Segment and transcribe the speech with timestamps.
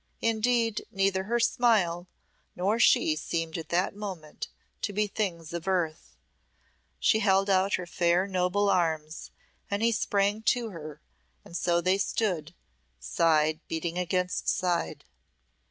[0.23, 2.07] Indeed, neither her smile
[2.55, 4.47] nor she seemed at that moment
[4.81, 6.17] to be things of earth.
[6.99, 9.29] She held out her fair, noble arms,
[9.69, 11.01] and he sprang to her,
[11.45, 12.55] and so they stood,
[12.99, 15.05] side beating against side.